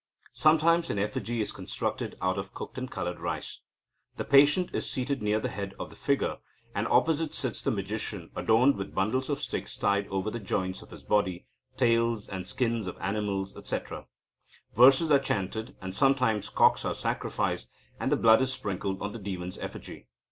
Sometimes 0.33 0.89
an 0.89 0.97
effigy 0.97 1.41
is 1.41 1.51
constructed 1.51 2.17
out 2.23 2.39
of 2.39 2.55
cooked 2.55 2.79
and 2.79 2.89
coloured 2.89 3.19
rice. 3.19 3.59
The 4.17 4.25
patient 4.25 4.73
is 4.73 4.89
seated 4.89 5.21
near 5.21 5.39
the 5.39 5.47
head 5.49 5.75
of 5.77 5.91
the 5.91 5.95
figure, 5.95 6.37
and 6.73 6.87
opposite 6.87 7.35
sits 7.35 7.61
the 7.61 7.69
magician 7.69 8.31
adorned 8.35 8.77
with 8.77 8.95
bundles 8.95 9.29
of 9.29 9.39
sticks 9.39 9.77
tied 9.77 10.07
over 10.07 10.31
the 10.31 10.39
joints 10.39 10.81
of 10.81 10.89
his 10.89 11.03
body, 11.03 11.45
tails, 11.77 12.27
and 12.27 12.47
skins 12.47 12.87
of 12.87 12.97
animals, 12.99 13.55
etc. 13.55 14.07
Verses 14.75 15.11
are 15.11 15.19
chanted, 15.19 15.75
and 15.81 15.93
sometimes 15.93 16.49
cocks 16.49 16.83
are 16.83 16.95
sacrificed, 16.95 17.69
and 17.99 18.11
the 18.11 18.15
blood 18.17 18.41
is 18.41 18.51
sprinkled 18.51 19.03
on 19.03 19.11
the 19.11 19.19
demon's 19.19 19.59
effigy. 19.59 20.07